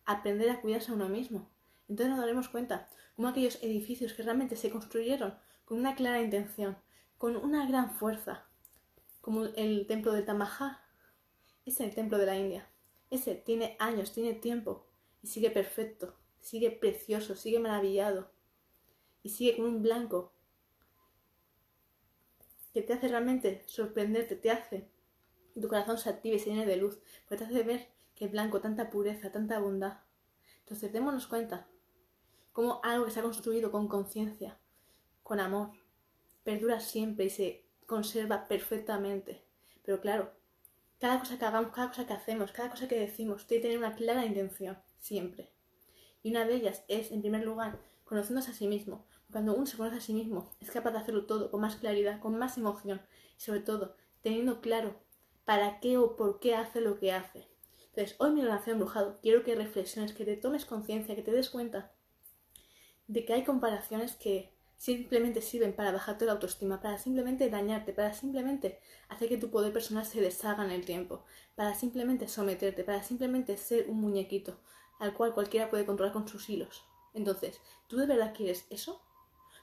aprender 0.05 0.49
a 0.49 0.61
cuidarse 0.61 0.91
a 0.91 0.95
uno 0.95 1.09
mismo, 1.09 1.49
entonces 1.87 2.11
nos 2.11 2.19
daremos 2.19 2.49
cuenta 2.49 2.87
como 3.15 3.27
aquellos 3.27 3.61
edificios 3.61 4.13
que 4.13 4.23
realmente 4.23 4.55
se 4.55 4.69
construyeron 4.69 5.37
con 5.65 5.79
una 5.79 5.95
clara 5.95 6.21
intención, 6.21 6.77
con 7.17 7.35
una 7.35 7.67
gran 7.67 7.91
fuerza, 7.91 8.45
como 9.21 9.45
el 9.45 9.85
templo 9.87 10.11
de 10.13 10.23
Tamaja, 10.23 10.83
es 11.65 11.79
el 11.79 11.93
templo 11.93 12.17
de 12.17 12.25
la 12.25 12.37
India. 12.37 12.67
Ese 13.09 13.35
tiene 13.35 13.75
años, 13.79 14.11
tiene 14.11 14.33
tiempo 14.33 14.87
y 15.21 15.27
sigue 15.27 15.51
perfecto, 15.51 16.15
sigue 16.39 16.71
precioso, 16.71 17.35
sigue 17.35 17.59
maravillado 17.59 18.31
y 19.23 19.29
sigue 19.29 19.57
con 19.57 19.65
un 19.65 19.81
blanco 19.81 20.33
que 22.73 22.81
te 22.81 22.93
hace 22.93 23.07
realmente 23.07 23.63
sorprenderte, 23.67 24.35
te 24.35 24.49
hace 24.49 24.89
que 25.53 25.61
tu 25.61 25.67
corazón 25.67 25.97
se 25.97 26.09
active 26.09 26.37
y 26.37 26.39
se 26.39 26.49
llene 26.49 26.65
de 26.65 26.77
luz, 26.77 26.99
porque 27.27 27.43
te 27.43 27.43
hace 27.43 27.63
ver 27.63 27.89
que 28.15 28.25
el 28.25 28.31
blanco, 28.31 28.61
tanta 28.61 28.89
pureza, 28.89 29.31
tanta 29.31 29.59
bondad. 29.59 29.99
Entonces 30.59 30.93
démonos 30.93 31.27
cuenta 31.27 31.67
cómo 32.53 32.79
algo 32.83 33.05
que 33.05 33.11
se 33.11 33.19
ha 33.19 33.23
construido 33.23 33.71
con 33.71 33.87
conciencia, 33.87 34.57
con 35.23 35.39
amor, 35.39 35.71
perdura 36.43 36.79
siempre 36.79 37.25
y 37.25 37.29
se 37.29 37.65
conserva 37.91 38.47
perfectamente. 38.47 39.43
Pero 39.83 39.99
claro, 39.99 40.31
cada 40.97 41.19
cosa 41.19 41.37
que 41.37 41.43
hagamos, 41.43 41.73
cada 41.73 41.89
cosa 41.89 42.07
que 42.07 42.13
hacemos, 42.13 42.53
cada 42.53 42.69
cosa 42.69 42.87
que 42.87 42.97
decimos, 42.97 43.45
tiene 43.45 43.61
que 43.61 43.67
tener 43.67 43.79
una 43.79 43.97
clara 43.97 44.25
intención, 44.25 44.77
siempre. 44.97 45.51
Y 46.23 46.31
una 46.31 46.45
de 46.45 46.55
ellas 46.55 46.85
es, 46.87 47.11
en 47.11 47.19
primer 47.19 47.43
lugar, 47.43 47.79
conociéndose 48.05 48.51
a 48.51 48.53
sí 48.53 48.65
mismo, 48.65 49.05
cuando 49.29 49.53
uno 49.53 49.65
se 49.65 49.75
conoce 49.75 49.97
a 49.97 50.01
sí 50.01 50.13
mismo, 50.13 50.51
es 50.61 50.71
capaz 50.71 50.91
de 50.91 50.99
hacerlo 50.99 51.25
todo 51.25 51.51
con 51.51 51.59
más 51.59 51.75
claridad, 51.75 52.21
con 52.21 52.37
más 52.37 52.57
emoción 52.57 53.01
y 53.37 53.41
sobre 53.41 53.59
todo 53.59 53.97
teniendo 54.21 54.61
claro 54.61 54.95
para 55.43 55.81
qué 55.81 55.97
o 55.97 56.15
por 56.15 56.39
qué 56.39 56.55
hace 56.55 56.79
lo 56.79 56.97
que 56.97 57.11
hace. 57.11 57.49
Entonces, 57.87 58.15
hoy 58.19 58.31
mi 58.31 58.41
relación 58.41 58.75
embrujado, 58.75 59.19
quiero 59.21 59.43
que 59.43 59.53
reflexiones, 59.53 60.13
que 60.13 60.23
te 60.23 60.37
tomes 60.37 60.65
conciencia, 60.65 61.15
que 61.15 61.23
te 61.23 61.31
des 61.31 61.49
cuenta 61.49 61.91
de 63.07 63.25
que 63.25 63.33
hay 63.33 63.43
comparaciones 63.43 64.15
que 64.15 64.55
simplemente 64.81 65.43
sirven 65.43 65.73
para 65.73 65.91
bajarte 65.91 66.25
la 66.25 66.31
autoestima, 66.31 66.81
para 66.81 66.97
simplemente 66.97 67.51
dañarte, 67.51 67.93
para 67.93 68.13
simplemente 68.13 68.79
hacer 69.09 69.29
que 69.29 69.37
tu 69.37 69.51
poder 69.51 69.71
personal 69.71 70.07
se 70.07 70.21
deshaga 70.21 70.65
en 70.65 70.71
el 70.71 70.85
tiempo, 70.85 71.23
para 71.53 71.75
simplemente 71.75 72.27
someterte, 72.27 72.83
para 72.83 73.03
simplemente 73.03 73.57
ser 73.57 73.87
un 73.91 74.01
muñequito 74.01 74.59
al 74.97 75.13
cual 75.13 75.35
cualquiera 75.35 75.69
puede 75.69 75.85
controlar 75.85 76.13
con 76.13 76.27
sus 76.27 76.49
hilos. 76.49 76.83
Entonces, 77.13 77.61
¿tú 77.85 77.97
de 77.97 78.07
verdad 78.07 78.33
quieres 78.35 78.65
eso? 78.71 79.03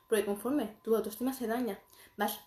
Porque 0.09 0.25
conforme 0.25 0.77
tu 0.85 0.95
autoestima 0.95 1.33
se 1.33 1.49
daña, 1.49 1.81
vas, 2.17 2.39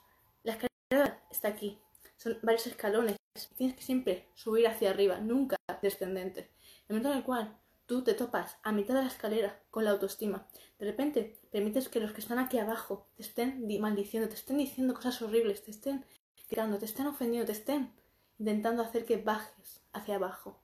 la 0.43 0.53
escalera 0.53 1.21
está 1.29 1.49
aquí, 1.49 1.77
son 2.15 2.39
varios 2.41 2.67
escalones, 2.67 3.17
tienes 3.57 3.75
que 3.75 3.83
siempre 3.83 4.29
subir 4.33 4.65
hacia 4.65 4.91
arriba, 4.91 5.19
nunca 5.19 5.57
descendente. 5.81 6.49
El 6.87 6.95
momento 6.95 7.11
en 7.11 7.17
el 7.17 7.23
cual 7.25 7.60
tú 7.91 8.05
te 8.05 8.13
topas 8.13 8.55
a 8.63 8.71
mitad 8.71 8.93
de 8.93 9.01
la 9.01 9.09
escalera 9.09 9.61
con 9.69 9.83
la 9.83 9.91
autoestima, 9.91 10.47
de 10.79 10.85
repente 10.85 11.41
permites 11.51 11.89
que 11.89 11.99
los 11.99 12.13
que 12.13 12.21
están 12.21 12.39
aquí 12.39 12.57
abajo 12.57 13.09
te 13.17 13.21
estén 13.21 13.67
maldiciendo, 13.81 14.29
te 14.29 14.35
estén 14.35 14.59
diciendo 14.59 14.93
cosas 14.93 15.21
horribles, 15.21 15.61
te 15.61 15.71
estén 15.71 16.05
gritando, 16.47 16.77
te 16.77 16.85
estén 16.85 17.07
ofendiendo, 17.07 17.47
te 17.47 17.51
estén 17.51 17.93
intentando 18.39 18.81
hacer 18.81 19.05
que 19.05 19.17
bajes 19.17 19.81
hacia 19.91 20.15
abajo. 20.15 20.61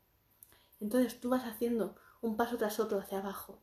Entonces 0.79 1.19
tú 1.19 1.27
vas 1.27 1.43
haciendo 1.43 1.97
un 2.21 2.37
paso 2.37 2.57
tras 2.57 2.79
otro 2.79 2.97
hacia 2.97 3.17
abajo, 3.17 3.61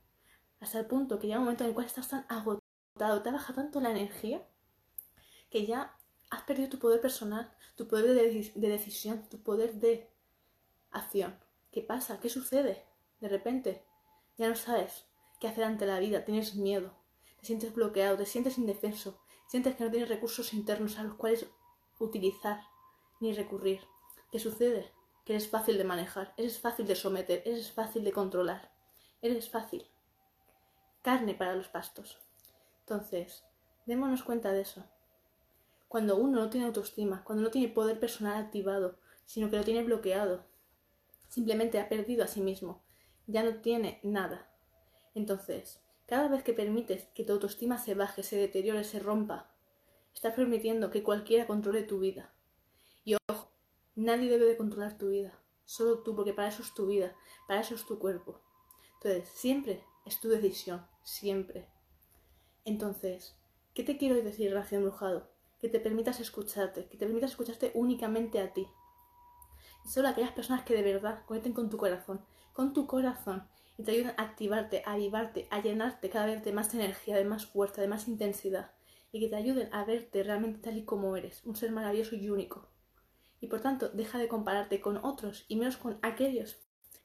hasta 0.60 0.78
el 0.78 0.84
punto 0.84 1.18
que 1.18 1.28
llega 1.28 1.38
un 1.38 1.46
momento 1.46 1.64
en 1.64 1.70
el 1.70 1.74
cual 1.74 1.86
estás 1.86 2.08
tan 2.10 2.26
agotado 2.28 3.22
te 3.22 3.30
baja 3.30 3.54
tanto 3.54 3.80
la 3.80 3.92
energía 3.92 4.46
que 5.48 5.64
ya 5.64 5.96
has 6.28 6.42
perdido 6.42 6.68
tu 6.68 6.78
poder 6.78 7.00
personal, 7.00 7.50
tu 7.76 7.88
poder 7.88 8.14
de, 8.14 8.68
decisión, 8.68 9.26
tu 9.30 9.42
poder 9.42 9.72
de 9.76 10.10
acción. 10.90 11.34
¿Qué 11.72 11.80
pasa? 11.80 12.20
¿Qué 12.20 12.28
sucede? 12.28 12.92
De 13.20 13.28
repente 13.28 13.84
ya 14.36 14.48
no 14.48 14.56
sabes 14.56 15.06
qué 15.40 15.48
hacer 15.48 15.64
ante 15.64 15.86
la 15.86 15.98
vida, 15.98 16.24
tienes 16.24 16.54
miedo, 16.56 16.94
te 17.38 17.46
sientes 17.46 17.74
bloqueado, 17.74 18.16
te 18.16 18.26
sientes 18.26 18.58
indefenso, 18.58 19.20
sientes 19.48 19.76
que 19.76 19.84
no 19.84 19.90
tienes 19.90 20.08
recursos 20.08 20.52
internos 20.54 20.98
a 20.98 21.04
los 21.04 21.14
cuales 21.14 21.46
utilizar 21.98 22.60
ni 23.20 23.32
recurrir. 23.32 23.80
¿Qué 24.30 24.38
sucede? 24.38 24.92
Que 25.24 25.34
eres 25.34 25.48
fácil 25.48 25.78
de 25.78 25.84
manejar, 25.84 26.34
eres 26.36 26.58
fácil 26.58 26.86
de 26.86 26.96
someter, 26.96 27.42
eres 27.46 27.72
fácil 27.72 28.04
de 28.04 28.12
controlar, 28.12 28.72
eres 29.22 29.48
fácil. 29.48 29.86
Carne 31.02 31.34
para 31.34 31.54
los 31.54 31.68
pastos. 31.68 32.18
Entonces, 32.80 33.44
démonos 33.86 34.22
cuenta 34.22 34.52
de 34.52 34.62
eso. 34.62 34.84
Cuando 35.88 36.16
uno 36.16 36.40
no 36.40 36.50
tiene 36.50 36.66
autoestima, 36.66 37.22
cuando 37.24 37.44
no 37.44 37.50
tiene 37.50 37.68
poder 37.68 38.00
personal 38.00 38.42
activado, 38.42 38.98
sino 39.24 39.48
que 39.48 39.56
lo 39.56 39.64
tiene 39.64 39.82
bloqueado, 39.82 40.44
simplemente 41.28 41.80
ha 41.80 41.88
perdido 41.88 42.24
a 42.24 42.26
sí 42.26 42.40
mismo, 42.40 42.83
ya 43.26 43.42
no 43.42 43.56
tiene 43.56 44.00
nada. 44.02 44.50
Entonces, 45.14 45.80
cada 46.06 46.28
vez 46.28 46.42
que 46.42 46.52
permites 46.52 47.06
que 47.14 47.24
tu 47.24 47.32
autoestima 47.32 47.78
se 47.78 47.94
baje, 47.94 48.22
se 48.22 48.36
deteriore, 48.36 48.84
se 48.84 48.98
rompa, 48.98 49.50
estás 50.14 50.34
permitiendo 50.34 50.90
que 50.90 51.02
cualquiera 51.02 51.46
controle 51.46 51.82
tu 51.82 51.98
vida. 52.00 52.32
Y 53.04 53.14
ojo, 53.28 53.50
nadie 53.94 54.28
debe 54.28 54.46
de 54.46 54.56
controlar 54.56 54.98
tu 54.98 55.10
vida, 55.10 55.38
solo 55.64 56.02
tú, 56.02 56.14
porque 56.14 56.34
para 56.34 56.48
eso 56.48 56.62
es 56.62 56.74
tu 56.74 56.86
vida, 56.86 57.14
para 57.48 57.60
eso 57.60 57.74
es 57.74 57.84
tu 57.84 57.98
cuerpo. 57.98 58.40
Entonces, 58.94 59.28
siempre 59.28 59.84
es 60.04 60.20
tu 60.20 60.28
decisión, 60.28 60.86
siempre. 61.02 61.68
Entonces, 62.64 63.36
¿qué 63.74 63.82
te 63.82 63.96
quiero 63.96 64.16
decir, 64.16 64.52
Ración 64.52 64.82
Embrujado? 64.82 65.30
Que 65.60 65.68
te 65.68 65.80
permitas 65.80 66.20
escucharte, 66.20 66.86
que 66.88 66.96
te 66.96 67.06
permitas 67.06 67.30
escucharte 67.30 67.70
únicamente 67.74 68.40
a 68.40 68.52
ti. 68.52 68.66
Solo 69.84 70.08
aquellas 70.08 70.32
personas 70.32 70.64
que 70.64 70.74
de 70.74 70.82
verdad 70.82 71.24
conecten 71.26 71.52
con 71.52 71.70
tu 71.70 71.76
corazón, 71.76 72.24
con 72.52 72.72
tu 72.72 72.86
corazón, 72.86 73.46
y 73.76 73.82
te 73.82 73.90
ayuden 73.90 74.14
a 74.16 74.22
activarte, 74.22 74.82
a 74.86 74.92
avivarte, 74.92 75.48
a 75.50 75.60
llenarte 75.60 76.08
cada 76.08 76.26
vez 76.26 76.44
de 76.44 76.52
más 76.52 76.72
energía, 76.74 77.16
de 77.16 77.24
más 77.24 77.46
fuerza, 77.46 77.80
de 77.80 77.88
más 77.88 78.08
intensidad, 78.08 78.70
y 79.12 79.20
que 79.20 79.28
te 79.28 79.36
ayuden 79.36 79.68
a 79.72 79.84
verte 79.84 80.22
realmente 80.22 80.60
tal 80.60 80.76
y 80.76 80.84
como 80.84 81.16
eres, 81.16 81.44
un 81.44 81.56
ser 81.56 81.70
maravilloso 81.70 82.16
y 82.16 82.30
único. 82.30 82.68
Y 83.40 83.46
por 83.48 83.60
tanto, 83.60 83.88
deja 83.90 84.18
de 84.18 84.28
compararte 84.28 84.80
con 84.80 84.96
otros 85.04 85.44
y 85.48 85.56
menos 85.56 85.76
con 85.76 85.98
aquellos 86.02 86.56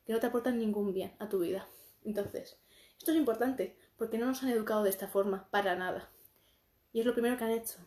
que 0.05 0.13
no 0.13 0.19
te 0.19 0.27
aportan 0.27 0.57
ningún 0.57 0.93
bien 0.93 1.13
a 1.19 1.27
tu 1.27 1.39
vida. 1.39 1.67
Entonces, 2.03 2.59
esto 2.97 3.11
es 3.11 3.17
importante 3.17 3.77
porque 3.97 4.17
no 4.17 4.25
nos 4.25 4.41
han 4.41 4.49
educado 4.49 4.83
de 4.83 4.89
esta 4.89 5.07
forma 5.07 5.49
para 5.51 5.75
nada. 5.75 6.09
Y 6.93 7.01
es 7.01 7.05
lo 7.05 7.13
primero 7.13 7.37
que 7.37 7.43
han 7.43 7.51
hecho. 7.51 7.77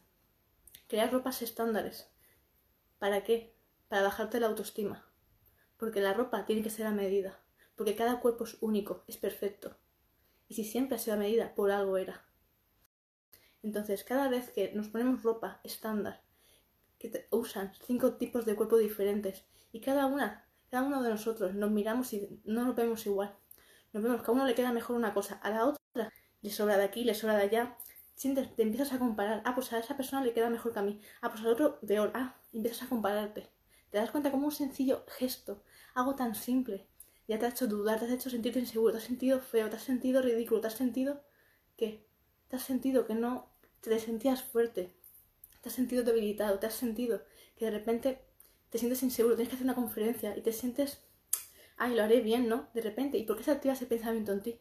Crear 0.87 1.11
ropas 1.11 1.42
estándares. 1.42 2.11
¿Para 2.99 3.25
qué? 3.25 3.51
Para 3.92 4.04
bajarte 4.04 4.40
la 4.40 4.46
autoestima. 4.46 5.04
Porque 5.76 6.00
la 6.00 6.14
ropa 6.14 6.46
tiene 6.46 6.62
que 6.62 6.70
ser 6.70 6.87
a 6.87 6.92
medida. 6.92 7.38
Porque 7.76 7.94
cada 7.94 8.20
cuerpo 8.20 8.44
es 8.44 8.56
único, 8.62 9.04
es 9.06 9.18
perfecto. 9.18 9.76
Y 10.49 10.54
si 10.54 10.64
siempre 10.64 10.96
ha 10.96 10.99
sido 10.99 11.16
a 11.16 11.18
medida, 11.18 11.54
por 11.54 11.70
algo 11.70 11.99
era. 11.99 12.25
Entonces, 13.62 14.02
cada 14.02 14.30
vez 14.30 14.50
que 14.50 14.72
nos 14.72 14.88
ponemos 14.88 15.22
ropa 15.22 15.61
estándar, 15.62 16.22
que 16.99 17.26
usan 17.32 17.75
cinco 17.87 18.14
tipos 18.14 18.46
de 18.46 18.54
cuerpo 18.54 18.78
diferentes, 18.78 19.44
y 19.72 19.82
cada 19.82 20.06
una, 20.06 20.49
cada 20.70 20.84
uno 20.84 21.02
de 21.02 21.11
nosotros 21.11 21.54
nos 21.54 21.70
miramos 21.70 22.14
y 22.14 22.40
no 22.44 22.64
nos 22.64 22.75
vemos 22.75 23.04
igual. 23.04 23.37
Nos 23.92 24.02
vemos 24.02 24.22
que 24.22 24.30
a 24.30 24.32
uno 24.32 24.46
le 24.46 24.54
queda 24.54 24.72
mejor 24.72 24.96
una 24.96 25.12
cosa, 25.12 25.34
a 25.42 25.50
la 25.50 25.66
otra 25.66 26.11
le 26.40 26.50
sobra 26.50 26.78
de 26.78 26.84
aquí, 26.84 27.04
le 27.04 27.14
sobra 27.14 27.37
de 27.37 27.42
allá. 27.42 27.76
Sientes, 28.14 28.56
te 28.56 28.62
empiezas 28.62 28.94
a 28.94 28.99
comparar. 28.99 29.42
Ah, 29.44 29.54
pues 29.54 29.70
a 29.75 29.78
esa 29.78 29.99
persona 29.99 30.25
le 30.25 30.32
queda 30.32 30.49
mejor 30.49 30.72
que 30.72 30.78
a 30.78 30.82
mí. 30.82 30.99
Ah, 31.20 31.28
pues 31.28 31.42
al 31.42 31.49
otro 31.49 31.78
peor. 31.80 32.11
Ah, 32.14 32.40
empiezas 32.54 32.84
a 32.84 32.88
compararte. 32.88 33.52
Te 33.92 33.99
das 33.99 34.11
cuenta 34.11 34.30
como 34.30 34.46
un 34.46 34.52
sencillo 34.52 35.04
gesto, 35.06 35.62
algo 35.92 36.14
tan 36.14 36.34
simple, 36.34 36.88
ya 37.28 37.38
te 37.38 37.44
ha 37.44 37.50
hecho 37.50 37.66
dudar, 37.66 37.99
te 37.99 38.06
has 38.06 38.11
hecho 38.12 38.30
sentirte 38.30 38.58
inseguro, 38.58 38.92
te 38.92 38.99
has 38.99 39.04
sentido 39.04 39.38
feo, 39.38 39.68
te 39.68 39.76
has 39.76 39.82
sentido 39.82 40.22
ridículo, 40.22 40.62
te 40.62 40.68
has 40.68 40.75
sentido 40.75 41.22
que 41.76 42.06
te 42.49 42.56
has 42.56 42.62
sentido 42.62 43.06
que 43.06 43.14
no 43.14 43.52
te 43.82 43.99
sentías 43.99 44.42
fuerte, 44.42 44.96
te 45.61 45.68
has 45.68 45.75
sentido 45.75 46.04
debilitado, 46.04 46.58
te 46.58 46.66
has 46.66 46.72
sentido 46.72 47.22
que 47.54 47.66
de 47.66 47.70
repente 47.70 48.25
te 48.70 48.78
sientes 48.78 49.02
inseguro, 49.02 49.37
tienes 49.37 49.50
que 49.50 49.56
hacer 49.56 49.66
una 49.66 49.75
conferencia 49.75 50.34
y 50.38 50.40
te 50.40 50.54
sientes, 50.54 51.04
ay, 51.76 51.94
lo 51.94 52.02
haré 52.02 52.22
bien, 52.22 52.49
¿no? 52.49 52.70
De 52.72 52.80
repente, 52.80 53.18
¿y 53.18 53.25
por 53.25 53.37
qué 53.37 53.44
se 53.44 53.50
activa 53.50 53.75
ese 53.75 53.84
pensamiento 53.84 54.32
en 54.32 54.40
ti? 54.40 54.58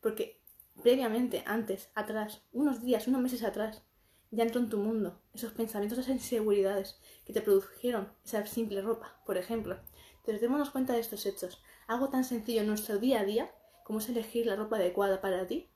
Porque 0.00 0.40
previamente, 0.82 1.42
antes, 1.44 1.90
atrás, 1.94 2.44
unos 2.52 2.82
días, 2.82 3.06
unos 3.08 3.20
meses 3.20 3.42
atrás, 3.42 3.82
ya 4.30 4.44
entró 4.44 4.60
en 4.60 4.68
tu 4.68 4.78
mundo 4.78 5.20
esos 5.34 5.52
pensamientos, 5.52 5.98
esas 5.98 6.14
inseguridades 6.14 6.98
que 7.24 7.32
te 7.32 7.40
produjeron 7.40 8.12
esa 8.24 8.46
simple 8.46 8.80
ropa, 8.82 9.20
por 9.26 9.36
ejemplo. 9.36 9.78
Entonces, 10.18 10.40
démonos 10.40 10.70
cuenta 10.70 10.92
de 10.92 11.00
estos 11.00 11.26
hechos. 11.26 11.62
Algo 11.86 12.08
tan 12.08 12.24
sencillo 12.24 12.60
en 12.60 12.68
nuestro 12.68 12.98
día 12.98 13.20
a 13.20 13.24
día, 13.24 13.50
como 13.84 13.98
es 13.98 14.08
elegir 14.08 14.46
la 14.46 14.56
ropa 14.56 14.76
adecuada 14.76 15.20
para 15.20 15.46
ti, 15.46 15.68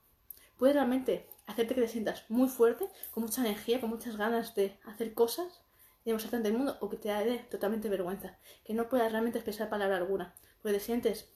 puede 0.57 0.75
realmente 0.75 1.29
hacerte 1.47 1.75
que 1.75 1.81
te 1.81 1.89
sientas 1.89 2.25
muy 2.29 2.49
fuerte, 2.49 2.89
con 3.11 3.25
mucha 3.25 3.41
energía, 3.41 3.81
con 3.81 3.91
muchas 3.91 4.17
ganas 4.17 4.55
de 4.55 4.79
hacer 4.85 5.15
cosas 5.15 5.63
y 6.05 6.11
demostrarte 6.11 6.37
ante 6.37 6.49
el 6.51 6.57
mundo, 6.57 6.77
o 6.81 6.89
que 6.89 6.97
te 6.97 7.09
dé 7.09 7.39
totalmente 7.51 7.89
vergüenza, 7.89 8.39
que 8.65 8.75
no 8.75 8.89
puedas 8.89 9.11
realmente 9.11 9.39
expresar 9.39 9.69
palabra 9.69 9.97
alguna, 9.97 10.35
porque 10.63 10.79
te 10.79 10.85
sientes 10.85 11.33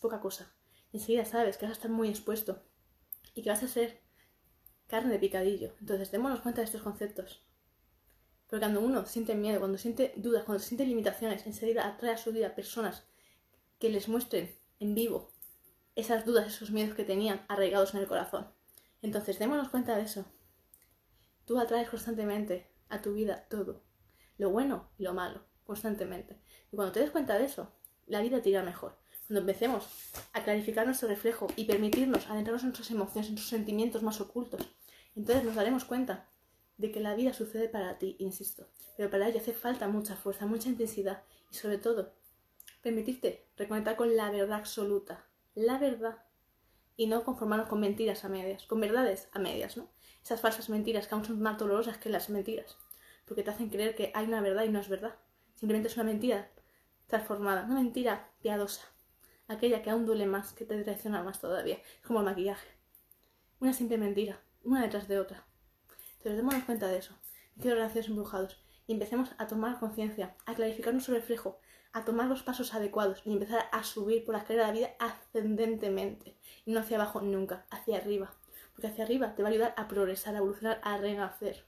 poca 0.00 0.20
cosa. 0.20 0.54
Enseguida 0.92 1.24
sabes 1.24 1.56
que 1.56 1.66
vas 1.66 1.72
a 1.72 1.78
estar 1.78 1.90
muy 1.90 2.08
expuesto 2.08 2.62
y 3.34 3.42
que 3.42 3.50
vas 3.50 3.62
a 3.62 3.68
ser 3.68 4.00
carne 4.92 5.14
de 5.14 5.18
picadillo. 5.18 5.72
Entonces, 5.80 6.10
démonos 6.10 6.42
cuenta 6.42 6.60
de 6.60 6.66
estos 6.66 6.82
conceptos. 6.82 7.42
Porque 8.46 8.60
cuando 8.60 8.82
uno 8.82 9.06
siente 9.06 9.34
miedo, 9.34 9.58
cuando 9.58 9.78
siente 9.78 10.12
dudas, 10.16 10.44
cuando 10.44 10.62
siente 10.62 10.84
limitaciones, 10.84 11.46
enseguida 11.46 11.86
atrae 11.86 12.12
a 12.12 12.18
su 12.18 12.30
vida 12.30 12.54
personas 12.54 13.06
que 13.78 13.88
les 13.88 14.06
muestren 14.08 14.54
en 14.80 14.94
vivo 14.94 15.32
esas 15.94 16.26
dudas, 16.26 16.46
esos 16.46 16.70
miedos 16.70 16.94
que 16.94 17.04
tenían 17.04 17.40
arraigados 17.48 17.94
en 17.94 18.00
el 18.00 18.06
corazón. 18.06 18.52
Entonces, 19.00 19.38
démonos 19.38 19.70
cuenta 19.70 19.96
de 19.96 20.02
eso. 20.02 20.26
Tú 21.46 21.58
atraes 21.58 21.88
constantemente 21.88 22.70
a 22.90 23.00
tu 23.00 23.14
vida 23.14 23.46
todo, 23.48 23.82
lo 24.36 24.50
bueno 24.50 24.90
y 24.98 25.04
lo 25.04 25.14
malo, 25.14 25.42
constantemente. 25.64 26.38
Y 26.70 26.76
cuando 26.76 26.92
te 26.92 27.00
des 27.00 27.10
cuenta 27.10 27.38
de 27.38 27.46
eso, 27.46 27.72
la 28.06 28.20
vida 28.20 28.42
te 28.42 28.50
irá 28.50 28.62
mejor. 28.62 28.98
Cuando 29.26 29.40
empecemos 29.40 29.88
a 30.34 30.44
clarificar 30.44 30.84
nuestro 30.84 31.08
reflejo 31.08 31.46
y 31.56 31.64
permitirnos 31.64 32.28
adentrarnos 32.28 32.62
en 32.62 32.68
nuestras 32.68 32.90
emociones, 32.90 33.28
en 33.28 33.36
nuestros 33.36 33.58
sentimientos 33.58 34.02
más 34.02 34.20
ocultos, 34.20 34.60
entonces 35.14 35.44
nos 35.44 35.54
daremos 35.54 35.84
cuenta 35.84 36.28
de 36.78 36.90
que 36.90 37.00
la 37.00 37.14
vida 37.14 37.32
sucede 37.32 37.68
para 37.68 37.98
ti, 37.98 38.16
insisto. 38.18 38.68
Pero 38.96 39.10
para 39.10 39.28
ello 39.28 39.38
hace 39.38 39.52
falta 39.52 39.88
mucha 39.88 40.16
fuerza, 40.16 40.46
mucha 40.46 40.68
intensidad 40.68 41.22
y 41.50 41.54
sobre 41.54 41.78
todo 41.78 42.14
permitirte 42.82 43.46
reconectar 43.56 43.96
con 43.96 44.16
la 44.16 44.30
verdad 44.30 44.58
absoluta, 44.58 45.24
la 45.54 45.78
verdad 45.78 46.24
y 46.96 47.06
no 47.06 47.24
conformarnos 47.24 47.68
con 47.68 47.80
mentiras 47.80 48.24
a 48.24 48.28
medias, 48.28 48.66
con 48.66 48.80
verdades 48.80 49.28
a 49.32 49.38
medias, 49.38 49.76
¿no? 49.76 49.88
Esas 50.22 50.40
falsas 50.40 50.68
mentiras 50.68 51.06
que 51.06 51.14
aún 51.14 51.24
son 51.24 51.40
más 51.40 51.58
dolorosas 51.58 51.98
que 51.98 52.10
las 52.10 52.30
mentiras, 52.30 52.76
porque 53.24 53.42
te 53.42 53.50
hacen 53.50 53.70
creer 53.70 53.94
que 53.94 54.12
hay 54.14 54.26
una 54.26 54.40
verdad 54.40 54.64
y 54.64 54.68
no 54.68 54.80
es 54.80 54.88
verdad. 54.88 55.16
Simplemente 55.54 55.88
es 55.88 55.96
una 55.96 56.04
mentira 56.04 56.50
transformada, 57.06 57.64
una 57.64 57.74
mentira 57.76 58.30
piadosa, 58.40 58.82
aquella 59.48 59.82
que 59.82 59.90
aún 59.90 60.06
duele 60.06 60.26
más, 60.26 60.52
que 60.52 60.64
te 60.64 60.82
traiciona 60.82 61.22
más 61.22 61.40
todavía, 61.40 61.78
como 62.06 62.20
el 62.20 62.24
maquillaje. 62.24 62.68
Una 63.60 63.72
simple 63.72 63.98
mentira, 63.98 64.40
una 64.64 64.82
detrás 64.82 65.08
de 65.08 65.18
otra. 65.18 65.46
Entonces 66.18 66.36
démonos 66.36 66.64
cuenta 66.64 66.88
de 66.88 66.98
eso. 66.98 67.14
Quiero 67.60 67.76
relaciones 67.76 68.08
embrujados 68.08 68.62
y 68.86 68.92
empecemos 68.92 69.30
a 69.38 69.46
tomar 69.46 69.78
conciencia, 69.78 70.36
a 70.46 70.54
clarificar 70.54 70.92
nuestro 70.92 71.14
reflejo, 71.14 71.58
a 71.92 72.04
tomar 72.04 72.26
los 72.26 72.42
pasos 72.42 72.74
adecuados 72.74 73.22
y 73.24 73.32
empezar 73.32 73.66
a 73.70 73.84
subir 73.84 74.24
por 74.24 74.34
la 74.34 74.40
escalera 74.40 74.66
de 74.66 74.72
la 74.72 74.78
vida 74.78 74.96
ascendentemente 74.98 76.36
y 76.64 76.72
no 76.72 76.80
hacia 76.80 76.96
abajo 76.96 77.20
nunca, 77.20 77.66
hacia 77.70 77.98
arriba. 77.98 78.34
Porque 78.72 78.86
hacia 78.86 79.04
arriba 79.04 79.34
te 79.34 79.42
va 79.42 79.48
a 79.48 79.52
ayudar 79.52 79.74
a 79.76 79.88
progresar, 79.88 80.34
a 80.34 80.38
evolucionar, 80.38 80.80
a 80.82 80.96
renacer 80.96 81.66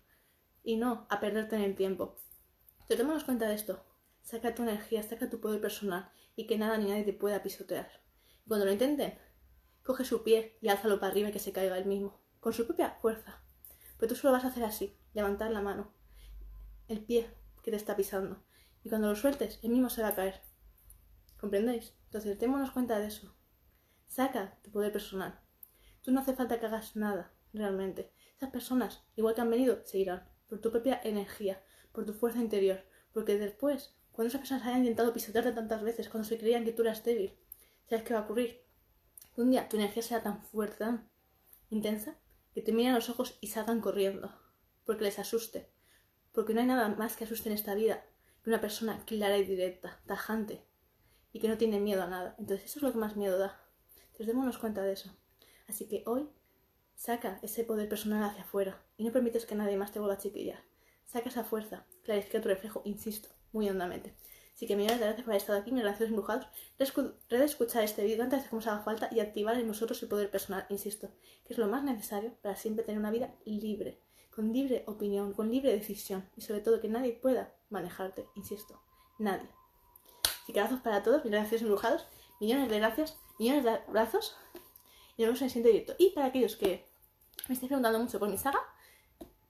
y 0.62 0.76
no 0.76 1.06
a 1.10 1.20
perderte 1.20 1.56
en 1.56 1.62
el 1.62 1.74
tiempo. 1.74 2.16
Te 2.88 2.96
tomamos 2.96 3.24
cuenta 3.24 3.48
de 3.48 3.54
esto. 3.54 3.84
Saca 4.22 4.54
tu 4.54 4.62
energía, 4.62 5.02
saca 5.02 5.28
tu 5.28 5.40
poder 5.40 5.60
personal 5.60 6.10
y 6.36 6.46
que 6.46 6.56
nada 6.56 6.78
ni 6.78 6.88
nadie 6.88 7.04
te 7.04 7.12
pueda 7.12 7.42
pisotear. 7.42 7.88
Y 8.44 8.48
cuando 8.48 8.64
lo 8.64 8.72
intenten, 8.72 9.18
coge 9.82 10.04
su 10.04 10.22
pie 10.22 10.58
y 10.62 10.68
álzalo 10.68 10.98
para 10.98 11.12
arriba 11.12 11.28
y 11.28 11.32
que 11.32 11.38
se 11.38 11.52
caiga 11.52 11.76
él 11.76 11.84
mismo, 11.84 12.18
con 12.44 12.52
su 12.52 12.66
propia 12.66 12.90
fuerza. 13.00 13.40
Pero 13.96 14.10
tú 14.10 14.16
solo 14.16 14.34
vas 14.34 14.44
a 14.44 14.48
hacer 14.48 14.64
así, 14.64 14.94
levantar 15.14 15.50
la 15.50 15.62
mano, 15.62 15.94
el 16.88 17.02
pie 17.02 17.30
que 17.62 17.70
te 17.70 17.78
está 17.78 17.96
pisando 17.96 18.44
y 18.82 18.90
cuando 18.90 19.08
lo 19.08 19.16
sueltes, 19.16 19.60
el 19.62 19.70
mismo 19.70 19.88
se 19.88 20.02
va 20.02 20.08
a 20.08 20.14
caer. 20.14 20.42
¿Comprendéis? 21.38 21.94
Entonces, 22.04 22.38
démonos 22.38 22.70
cuenta 22.70 22.98
de 22.98 23.06
eso. 23.06 23.34
Saca 24.08 24.58
tu 24.62 24.70
poder 24.70 24.92
personal. 24.92 25.40
Tú 26.02 26.12
no 26.12 26.20
hace 26.20 26.34
falta 26.34 26.60
que 26.60 26.66
hagas 26.66 26.96
nada, 26.96 27.32
realmente. 27.54 28.12
Esas 28.36 28.50
personas, 28.50 29.02
igual 29.16 29.34
que 29.34 29.40
han 29.40 29.48
venido, 29.48 29.80
se 29.86 30.00
irán. 30.00 30.28
Por 30.46 30.60
tu 30.60 30.70
propia 30.70 31.00
energía, 31.02 31.64
por 31.92 32.04
tu 32.04 32.12
fuerza 32.12 32.40
interior. 32.40 32.84
Porque 33.14 33.38
después, 33.38 33.96
cuando 34.12 34.28
esas 34.28 34.42
personas 34.42 34.66
hayan 34.66 34.80
intentado 34.80 35.14
pisotearte 35.14 35.52
tantas 35.52 35.82
veces, 35.82 36.10
cuando 36.10 36.28
se 36.28 36.36
creían 36.36 36.66
que 36.66 36.72
tú 36.72 36.82
eras 36.82 37.02
débil, 37.04 37.38
¿sabes 37.88 38.04
qué 38.04 38.12
va 38.12 38.20
a 38.20 38.24
ocurrir? 38.24 38.66
Un 39.34 39.50
día 39.50 39.66
tu 39.66 39.78
energía 39.78 40.02
sea 40.02 40.22
tan 40.22 40.42
fuerte, 40.42 40.76
tan 40.76 41.08
intensa, 41.70 42.18
que 42.54 42.62
te 42.62 42.72
miren 42.72 42.94
los 42.94 43.10
ojos 43.10 43.36
y 43.40 43.48
salgan 43.48 43.80
corriendo. 43.80 44.32
Porque 44.86 45.04
les 45.04 45.18
asuste. 45.18 45.68
Porque 46.32 46.54
no 46.54 46.60
hay 46.60 46.66
nada 46.66 46.88
más 46.88 47.16
que 47.16 47.24
asuste 47.24 47.48
en 47.48 47.54
esta 47.54 47.74
vida 47.74 48.04
una 48.46 48.60
persona 48.60 49.04
clara 49.06 49.38
y 49.38 49.44
directa, 49.44 50.00
tajante, 50.06 50.62
y 51.32 51.40
que 51.40 51.48
no 51.48 51.58
tiene 51.58 51.80
miedo 51.80 52.02
a 52.02 52.06
nada. 52.06 52.36
Entonces 52.38 52.66
eso 52.66 52.78
es 52.78 52.82
lo 52.82 52.92
que 52.92 52.98
más 52.98 53.16
miedo 53.16 53.38
da. 53.38 53.60
Entonces 54.04 54.26
démonos 54.28 54.58
cuenta 54.58 54.82
de 54.82 54.92
eso. 54.92 55.10
Así 55.66 55.88
que 55.88 56.02
hoy 56.06 56.28
saca 56.94 57.40
ese 57.42 57.64
poder 57.64 57.88
personal 57.88 58.22
hacia 58.22 58.42
afuera 58.42 58.82
y 58.96 59.04
no 59.04 59.12
permites 59.12 59.46
que 59.46 59.54
nadie 59.54 59.76
más 59.76 59.92
te 59.92 59.98
vuelva 59.98 60.14
a 60.14 60.18
chiquillar. 60.18 60.62
Saca 61.04 61.28
esa 61.28 61.44
fuerza, 61.44 61.86
clarifica 62.02 62.40
tu 62.40 62.48
reflejo, 62.48 62.82
insisto, 62.84 63.30
muy 63.52 63.68
hondamente. 63.68 64.14
Así 64.54 64.66
que 64.68 64.76
millones 64.76 65.00
de 65.00 65.06
gracias 65.06 65.24
por 65.24 65.32
haber 65.32 65.40
estado 65.40 65.58
aquí, 65.58 65.72
mis 65.72 65.82
relaciones 65.82 66.10
embrujados. 66.10 66.46
Redescuchar 67.28 67.82
este 67.82 68.04
vídeo 68.04 68.22
antes 68.22 68.44
de 68.44 68.48
que 68.48 68.56
os 68.56 68.66
haga 68.66 68.84
falta 68.84 69.08
y 69.10 69.20
activar 69.20 69.58
en 69.58 69.66
vosotros 69.66 70.00
el 70.02 70.08
poder 70.08 70.30
personal, 70.30 70.64
insisto, 70.68 71.10
que 71.44 71.54
es 71.54 71.58
lo 71.58 71.66
más 71.66 71.82
necesario 71.82 72.34
para 72.40 72.54
siempre 72.54 72.84
tener 72.84 73.00
una 73.00 73.10
vida 73.10 73.34
libre, 73.44 74.00
con 74.30 74.52
libre 74.52 74.84
opinión, 74.86 75.32
con 75.32 75.50
libre 75.50 75.72
decisión 75.72 76.28
y 76.36 76.42
sobre 76.42 76.60
todo 76.60 76.80
que 76.80 76.88
nadie 76.88 77.12
pueda 77.12 77.52
manejarte, 77.70 78.28
insisto, 78.36 78.80
nadie. 79.18 79.48
Así 80.42 80.52
que 80.52 80.60
abrazos 80.60 80.82
para 80.82 81.02
todos, 81.02 81.24
millones 81.24 81.42
gracias 81.42 81.62
embrujados, 81.62 82.06
millones 82.40 82.68
de 82.68 82.78
gracias, 82.78 83.16
millones 83.40 83.64
de 83.64 83.70
abrazos 83.70 84.36
y 85.16 85.22
nos 85.22 85.28
vemos 85.28 85.40
en 85.40 85.44
el 85.46 85.50
siguiente 85.50 85.72
directo. 85.72 85.94
Y 85.98 86.10
para 86.10 86.26
aquellos 86.26 86.56
que 86.56 86.86
me 87.48 87.54
estéis 87.54 87.70
preguntando 87.70 87.98
mucho 87.98 88.20
por 88.20 88.28
mi 88.28 88.38
saga, 88.38 88.60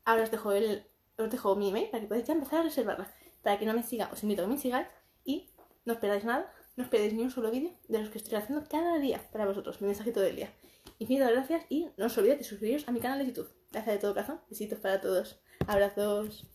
ahora 0.04 0.22
os 0.22 0.30
dejo, 0.30 0.52
el, 0.52 0.86
os 1.18 1.30
dejo 1.30 1.56
mi 1.56 1.68
email 1.68 1.90
para 1.90 2.00
que 2.00 2.06
podáis 2.06 2.26
ya 2.26 2.34
empezar 2.34 2.60
a 2.60 2.62
reservarla. 2.62 3.12
Para 3.44 3.58
que 3.58 3.66
no 3.66 3.74
me 3.74 3.82
siga, 3.82 4.08
os 4.10 4.22
invito 4.24 4.42
a 4.42 4.46
que 4.46 4.50
me 4.50 4.58
sigáis 4.58 4.88
y 5.24 5.50
no 5.84 5.92
esperáis 5.92 6.24
nada, 6.24 6.50
no 6.76 6.82
esperéis 6.82 7.12
ni 7.12 7.22
un 7.22 7.30
solo 7.30 7.50
vídeo 7.50 7.72
de 7.88 7.98
los 8.00 8.08
que 8.08 8.18
estoy 8.18 8.36
haciendo 8.36 8.66
cada 8.68 8.98
día 8.98 9.20
para 9.30 9.46
vosotros, 9.46 9.80
mi 9.80 9.86
mensajito 9.86 10.20
del 10.20 10.36
día. 10.36 10.50
Infinitas 10.98 11.30
gracias 11.30 11.66
y 11.68 11.90
no 11.98 12.06
os 12.06 12.18
olvidéis 12.18 12.38
de 12.38 12.44
suscribiros 12.44 12.88
a 12.88 12.92
mi 12.92 13.00
canal 13.00 13.18
de 13.18 13.26
YouTube. 13.26 13.50
Gracias 13.70 13.94
de 13.94 14.00
todo 14.00 14.14
corazón, 14.14 14.40
besitos 14.48 14.78
para 14.80 15.00
todos, 15.00 15.38
abrazos. 15.66 16.53